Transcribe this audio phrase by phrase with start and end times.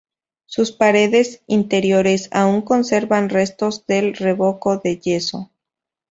[0.47, 5.51] Sus paredes interiores aún conservan restos del revoco de yeso.